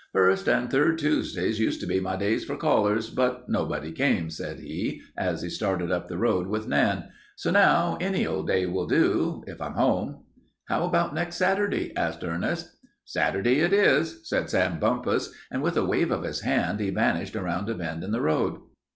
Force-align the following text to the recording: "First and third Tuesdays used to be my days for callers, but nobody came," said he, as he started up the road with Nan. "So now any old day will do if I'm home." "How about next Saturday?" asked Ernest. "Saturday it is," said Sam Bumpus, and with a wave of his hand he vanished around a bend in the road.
"First 0.13 0.47
and 0.47 0.67
third 0.67 0.97
Tuesdays 0.97 1.59
used 1.59 1.79
to 1.81 1.85
be 1.85 1.99
my 1.99 2.15
days 2.15 2.43
for 2.43 2.57
callers, 2.57 3.11
but 3.11 3.47
nobody 3.47 3.91
came," 3.91 4.31
said 4.31 4.59
he, 4.59 5.03
as 5.15 5.43
he 5.43 5.49
started 5.51 5.91
up 5.91 6.07
the 6.07 6.17
road 6.17 6.47
with 6.47 6.67
Nan. 6.67 7.09
"So 7.35 7.51
now 7.51 7.99
any 8.01 8.25
old 8.25 8.47
day 8.47 8.65
will 8.65 8.87
do 8.87 9.43
if 9.45 9.61
I'm 9.61 9.73
home." 9.75 10.23
"How 10.67 10.85
about 10.85 11.13
next 11.13 11.35
Saturday?" 11.35 11.95
asked 11.95 12.23
Ernest. 12.23 12.75
"Saturday 13.05 13.59
it 13.59 13.73
is," 13.73 14.27
said 14.27 14.49
Sam 14.49 14.79
Bumpus, 14.79 15.33
and 15.51 15.61
with 15.61 15.77
a 15.77 15.85
wave 15.85 16.09
of 16.09 16.23
his 16.23 16.41
hand 16.41 16.79
he 16.79 16.89
vanished 16.89 17.35
around 17.35 17.69
a 17.69 17.75
bend 17.75 18.03
in 18.03 18.11
the 18.11 18.21
road. 18.21 18.59